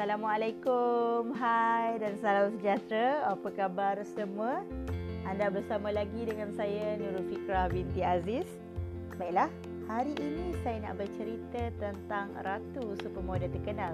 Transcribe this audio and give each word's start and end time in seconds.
Assalamualaikum. 0.00 1.36
Hai 1.36 2.00
dan 2.00 2.16
salam 2.24 2.56
sejahtera. 2.56 3.20
Apa 3.36 3.52
khabar 3.52 4.00
semua? 4.16 4.64
Anda 5.28 5.52
bersama 5.52 5.92
lagi 5.92 6.24
dengan 6.24 6.56
saya 6.56 6.96
Nurul 6.96 7.28
Fikrah 7.28 7.68
binti 7.68 8.00
Aziz. 8.00 8.48
Baiklah, 9.20 9.52
hari 9.92 10.16
ini 10.16 10.56
saya 10.64 10.88
nak 10.88 11.04
bercerita 11.04 11.68
tentang 11.76 12.32
ratu 12.40 12.96
supermodel 13.04 13.52
terkenal 13.52 13.92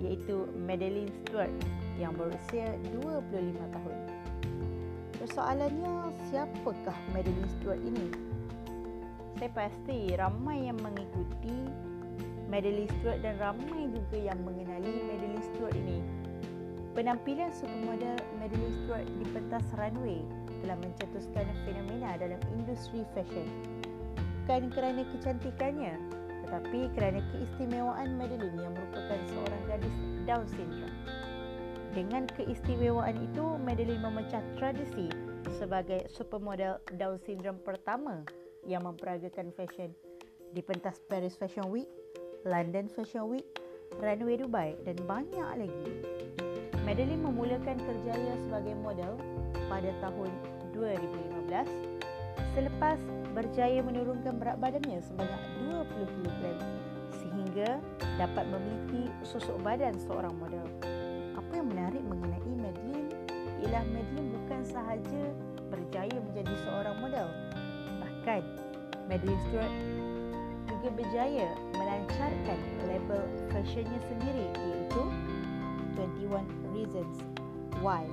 iaitu 0.00 0.48
Madeline 0.64 1.12
Stewart 1.12 1.52
yang 2.00 2.16
berusia 2.16 2.64
25 2.96 3.28
tahun. 3.68 3.96
Persoalannya, 5.20 6.08
siapakah 6.32 6.96
Madeline 7.12 7.52
Stewart 7.60 7.84
ini? 7.84 8.08
Saya 9.36 9.52
pasti 9.52 10.08
ramai 10.16 10.72
yang 10.72 10.80
mengikuti 10.80 11.68
Madeline 12.52 12.90
Stewart 13.00 13.20
dan 13.24 13.40
ramai 13.40 13.88
juga 13.88 14.18
yang 14.20 14.38
mengenali 14.44 14.92
Madeline 15.08 15.44
Stewart 15.52 15.76
ini. 15.76 15.98
Penampilan 16.94 17.50
supermodel 17.50 18.14
Madeline 18.38 18.74
Stewart 18.84 19.08
di 19.18 19.24
pentas 19.34 19.64
runway 19.74 20.22
telah 20.62 20.78
mencetuskan 20.78 21.46
fenomena 21.66 22.14
dalam 22.20 22.38
industri 22.54 23.02
fashion. 23.16 23.48
Bukan 24.44 24.70
kerana 24.76 25.02
kecantikannya, 25.08 25.96
tetapi 26.44 26.92
kerana 26.94 27.24
keistimewaan 27.32 28.20
Madeline 28.20 28.60
yang 28.60 28.72
merupakan 28.76 29.20
seorang 29.32 29.62
gadis 29.66 29.96
Down 30.28 30.44
syndrome. 30.52 30.96
Dengan 31.96 32.24
keistimewaan 32.28 33.16
itu, 33.18 33.44
Madeline 33.64 34.04
memecah 34.04 34.44
tradisi 34.60 35.08
sebagai 35.56 36.06
supermodel 36.12 36.78
Down 36.94 37.16
syndrome 37.24 37.58
pertama 37.64 38.22
yang 38.68 38.84
memperagakan 38.84 39.52
fashion 39.56 39.90
di 40.54 40.62
pentas 40.62 41.02
Paris 41.10 41.34
Fashion 41.34 41.66
Week 41.72 42.03
London 42.44 42.92
Fashion 42.92 43.24
Week, 43.32 43.48
Runway 44.04 44.36
Dubai 44.36 44.76
dan 44.84 45.00
banyak 45.08 45.64
lagi. 45.64 45.90
Madeline 46.84 47.24
memulakan 47.24 47.80
kerjaya 47.80 48.36
sebagai 48.44 48.76
model 48.84 49.16
pada 49.72 49.88
tahun 50.04 50.28
2015 50.76 52.04
selepas 52.52 53.00
berjaya 53.32 53.80
menurunkan 53.80 54.36
berat 54.36 54.60
badannya 54.60 55.00
sebanyak 55.00 55.40
20 55.88 56.04
kg 56.04 56.42
sehingga 57.16 57.80
dapat 58.20 58.44
memiliki 58.52 59.08
sosok 59.24 59.56
badan 59.64 59.96
seorang 59.96 60.36
model. 60.36 60.68
Apa 61.40 61.50
yang 61.56 61.72
menarik 61.72 62.04
mengenai 62.04 62.52
Madeline 62.60 63.08
ialah 63.64 63.84
Madeline 63.88 64.28
bukan 64.36 64.60
sahaja 64.68 65.22
berjaya 65.72 66.18
menjadi 66.20 66.54
seorang 66.68 66.96
model. 67.00 67.26
Bahkan 68.04 68.42
Madeline 69.08 69.40
Stewart 69.48 69.74
juga 70.68 70.88
berjaya 70.94 71.48
melancarkan 71.76 72.58
label 72.88 73.22
fashionnya 73.52 74.00
sendiri 74.08 74.46
iaitu 74.52 75.02
21 75.96 76.44
Reasons 76.74 77.16
Why 77.80 78.06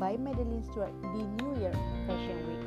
by 0.00 0.18
Madeline 0.18 0.64
Stewart 0.66 0.94
di 1.14 1.22
New 1.40 1.54
York 1.60 1.78
Fashion 2.08 2.38
Week. 2.50 2.64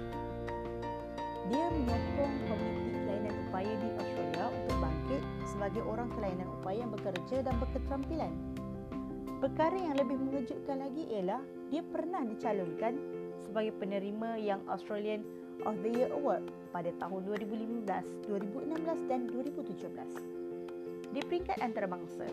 Dia 1.47 1.65
menyokong 1.71 2.35
komuniti 2.51 2.91
kelainan 3.03 3.35
upaya 3.47 3.73
di 3.79 3.89
Australia 3.95 4.45
untuk 4.51 4.75
bangkit 4.83 5.21
sebagai 5.47 5.83
orang 5.87 6.09
kelainan 6.11 6.47
upaya 6.59 6.83
yang 6.83 6.91
bekerja 6.91 7.37
dan 7.43 7.55
berketerampilan. 7.59 8.33
Perkara 9.37 9.77
yang 9.77 9.95
lebih 9.95 10.17
mengejutkan 10.17 10.81
lagi 10.81 11.03
ialah 11.13 11.39
dia 11.69 11.85
pernah 11.85 12.25
dicalonkan 12.25 12.97
sebagai 13.45 13.73
penerima 13.79 14.41
yang 14.41 14.59
Australian 14.67 15.23
of 15.65 15.79
the 15.81 15.89
Year 15.89 16.11
Award 16.13 16.45
pada 16.75 16.91
tahun 17.01 17.25
2015, 17.25 18.27
2016 18.29 19.09
dan 19.09 19.25
2017. 19.31 21.15
Di 21.15 21.21
peringkat 21.23 21.57
antarabangsa, 21.63 22.27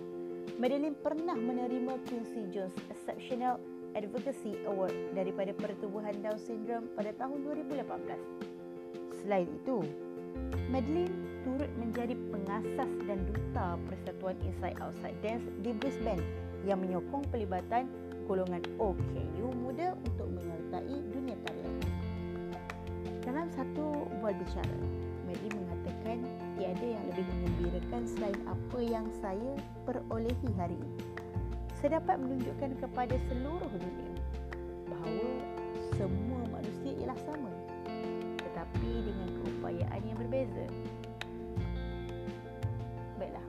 Madeline 0.60 0.98
pernah 0.98 1.34
menerima 1.34 1.98
Quincy 2.10 2.46
Jones 2.52 2.76
Exceptional 2.92 3.56
Advocacy 3.94 4.58
Award 4.66 4.92
daripada 5.14 5.54
Pertubuhan 5.54 6.18
Down 6.20 6.38
Syndrome 6.38 6.90
pada 6.98 7.14
tahun 7.16 7.46
2018. 7.70 9.22
Selain 9.22 9.48
itu, 9.48 9.78
Madeline 10.68 11.14
turut 11.46 11.70
menjadi 11.78 12.18
pengasas 12.34 12.90
dan 13.06 13.18
duta 13.30 13.78
Persatuan 13.86 14.36
Inside 14.42 14.78
Outside 14.82 15.18
Dance 15.22 15.46
di 15.62 15.70
Brisbane 15.72 16.22
yang 16.66 16.82
menyokong 16.82 17.22
pelibatan 17.30 17.86
golongan 18.24 18.64
OKU 18.80 19.48
muda 19.60 19.94
untuk 20.02 20.28
menyertai 20.32 20.96
dunia 21.12 21.36
tarian. 21.44 22.03
Dalam 23.24 23.48
satu 23.48 24.04
bual 24.20 24.36
bicara, 24.36 24.76
Mary 25.24 25.48
mengatakan 25.48 26.20
tiada 26.60 26.84
yang 26.84 27.04
lebih 27.08 27.24
mengembirakan 27.24 28.02
selain 28.04 28.36
apa 28.44 28.78
yang 28.84 29.08
saya 29.24 29.56
perolehi 29.88 30.48
hari 30.60 30.76
ini. 30.76 31.00
Saya 31.80 32.04
dapat 32.04 32.20
menunjukkan 32.20 32.84
kepada 32.84 33.16
seluruh 33.32 33.72
dunia 33.72 34.12
bahawa 34.92 35.28
semua 35.96 36.40
manusia 36.52 36.92
ialah 37.00 37.18
sama 37.24 37.52
tetapi 38.54 39.08
dengan 39.08 39.28
keupayaan 39.40 40.00
yang 40.04 40.18
berbeza. 40.20 40.64
Baiklah, 43.18 43.46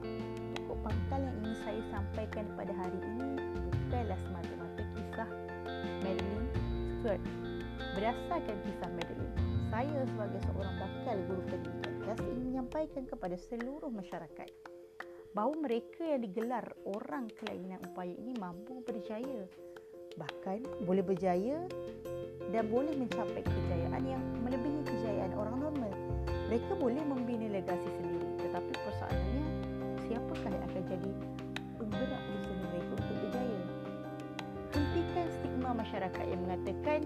pokok 0.58 0.78
pangkal 0.82 1.20
yang 1.20 1.36
ingin 1.44 1.56
saya 1.62 1.80
sampaikan 1.94 2.44
pada 2.58 2.72
hari 2.74 2.98
ini 3.00 3.38
bukanlah 3.70 4.18
semata-mata 4.24 4.82
kisah 4.96 5.30
Madeline 6.02 6.48
Stewart. 6.98 7.22
Berdasarkan 7.94 8.56
kisah 8.66 8.90
Madeline, 8.92 9.36
saya 9.76 10.08
sebagai 10.08 10.40
seorang 10.48 10.76
bakal 10.80 11.16
guru 11.28 11.42
pendidikan 11.52 11.94
kelas 12.00 12.20
ingin 12.24 12.40
menyampaikan 12.48 13.04
kepada 13.04 13.36
seluruh 13.36 13.92
masyarakat 13.92 14.48
bahawa 15.36 15.52
mereka 15.60 16.00
yang 16.00 16.24
digelar 16.24 16.64
orang 16.96 17.28
kelainan 17.36 17.76
upaya 17.84 18.16
ini 18.16 18.32
mampu 18.40 18.80
berjaya 18.88 19.44
bahkan 20.16 20.64
boleh 20.80 21.04
berjaya 21.04 21.60
dan 22.56 22.64
boleh 22.72 22.96
mencapai 22.96 23.44
kejayaan 23.44 24.00
yang 24.00 24.24
melebihi 24.40 24.80
kejayaan 24.88 25.36
orang 25.36 25.60
normal. 25.60 25.92
Mereka 26.48 26.72
boleh 26.80 27.04
membina 27.04 27.44
legasi 27.52 27.92
sendiri 28.00 28.32
tetapi 28.48 28.72
persoalannya 28.80 29.44
siapakah 30.08 30.56
yang 30.56 30.64
akan 30.72 30.82
jadi 30.88 31.10
penggerak 31.76 32.22
sini 32.24 32.64
mereka 32.64 32.90
untuk 32.96 33.16
berjaya? 33.28 33.60
Hentikan 34.72 35.26
stigma 35.36 35.70
masyarakat 35.76 36.24
yang 36.24 36.40
mengatakan 36.48 37.04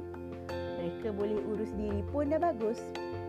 mereka 1.00 1.16
boleh 1.16 1.40
urus 1.48 1.72
diri 1.80 2.04
pun 2.12 2.28
dah 2.28 2.36
bagus. 2.36 2.76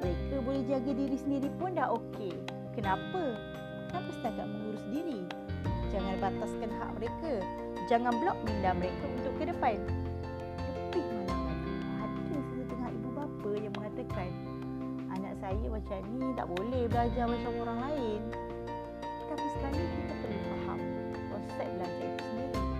Mereka 0.03 0.43
boleh 0.43 0.59
jaga 0.67 0.91
diri 0.91 1.15
sendiri 1.15 1.47
pun 1.55 1.71
dah 1.71 1.87
okey. 1.95 2.35
Kenapa? 2.75 3.39
Kenapa 3.87 4.11
setakat 4.11 4.43
mengurus 4.43 4.83
diri? 4.91 5.23
Jangan 5.87 6.19
bataskan 6.19 6.67
hak 6.67 6.91
mereka. 6.99 7.33
Jangan 7.87 8.11
blok 8.19 8.35
minda 8.43 8.75
mereka 8.75 9.07
untuk 9.15 9.31
ke 9.39 9.47
depan. 9.47 9.79
Lebih 10.91 11.23
mana 11.31 12.03
ada 12.03 12.35
setengah 12.43 12.89
ibu 12.91 13.09
bapa 13.15 13.51
yang 13.55 13.73
mengatakan 13.79 14.29
anak 15.15 15.33
saya 15.39 15.65
macam 15.71 15.99
ni 16.11 16.27
tak 16.35 16.47
boleh 16.51 16.83
belajar 16.91 17.23
macam 17.23 17.51
orang 17.55 17.79
lain. 17.87 18.21
Tapi 19.31 19.47
sekali 19.55 19.79
kita 19.79 20.13
perlu 20.19 20.39
faham 20.43 20.79
konsep 21.31 21.67
belajar 21.79 22.03
itu 22.03 22.19
sendiri. 22.35 22.70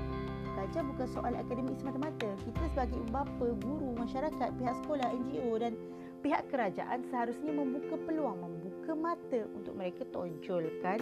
Belajar 0.61 0.85
bukan 0.85 1.09
soal 1.09 1.33
akademik 1.33 1.73
semata-mata. 1.81 2.37
Kita 2.45 2.61
sebagai 2.69 3.01
ibu 3.01 3.09
bapa, 3.09 3.47
guru, 3.65 3.97
masyarakat, 3.97 4.49
pihak 4.61 4.75
sekolah, 4.85 5.09
NGO 5.09 5.57
dan 5.57 5.73
pihak 6.21 6.53
kerajaan 6.53 7.01
seharusnya 7.09 7.49
membuka 7.49 7.97
peluang, 8.05 8.45
membuka 8.45 8.93
mata 8.93 9.41
untuk 9.57 9.73
mereka 9.73 10.05
tonjolkan 10.13 11.01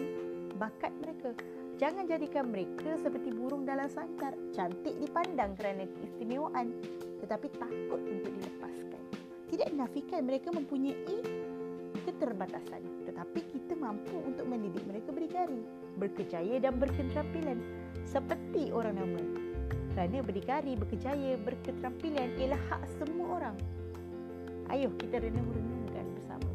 bakat 0.56 0.96
mereka. 1.04 1.36
Jangan 1.76 2.08
jadikan 2.08 2.48
mereka 2.48 3.04
seperti 3.04 3.36
burung 3.36 3.68
dalam 3.68 3.92
sangkar, 3.92 4.32
cantik 4.56 4.96
dipandang 4.96 5.60
kerana 5.60 5.84
keistimewaan 5.92 6.72
tetapi 7.20 7.52
takut 7.60 8.00
untuk 8.00 8.32
dilepaskan. 8.40 9.04
Tidak 9.52 9.76
dinafikan 9.76 10.24
mereka 10.24 10.56
mempunyai 10.56 11.20
keterbatasan 12.08 12.80
tetapi 13.04 13.44
kita 13.52 13.76
mampu 13.76 14.24
untuk 14.24 14.48
mendidik 14.48 14.88
mereka 14.88 15.12
berdikari, 15.12 15.60
berkejaya 16.00 16.64
dan 16.64 16.80
berketerampilan 16.80 17.60
seperti 18.08 18.72
orang 18.72 18.96
normal. 18.96 19.49
Kerana 19.94 20.22
berdikari, 20.22 20.78
berkejaya, 20.78 21.36
berketerampilan 21.42 22.30
ialah 22.38 22.62
hak 22.70 22.84
semua 23.02 23.42
orang. 23.42 23.58
Ayuh 24.70 24.94
kita 25.02 25.18
renung-renungkan 25.18 26.06
bersama 26.14 26.50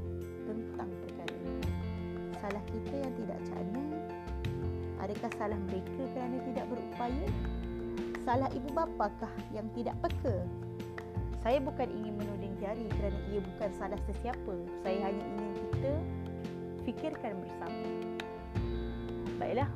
tentang 0.46 0.90
perkara 1.02 1.34
ini. 1.42 1.66
Salah 2.38 2.64
kita 2.70 2.94
yang 2.94 3.14
tidak 3.18 3.38
cakna? 3.50 3.84
Adakah 5.02 5.30
salah 5.34 5.58
mereka 5.66 6.02
kerana 6.14 6.38
tidak 6.46 6.66
berupaya? 6.70 7.26
Salah 8.24 8.48
ibu 8.54 8.68
bapakah 8.72 9.32
yang 9.52 9.66
tidak 9.74 9.98
peka? 10.00 10.46
Saya 11.44 11.60
bukan 11.60 11.92
ingin 11.92 12.16
menuding 12.16 12.56
jari 12.56 12.88
kerana 12.88 13.18
ia 13.28 13.40
bukan 13.42 13.70
salah 13.76 14.00
sesiapa. 14.08 14.54
Saya 14.80 15.10
hanya 15.10 15.24
ingin 15.28 15.52
kita 15.60 15.92
fikirkan 16.88 17.36
bersama. 17.36 17.84
Baiklah, 19.36 19.68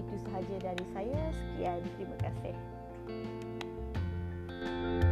itu 0.00 0.14
sahaja 0.24 0.56
dari 0.64 0.84
saya. 0.96 1.20
Sekian, 1.34 1.84
terima 2.00 2.16
kasih. 2.24 2.56
Thank 4.60 5.04
you. 5.04 5.09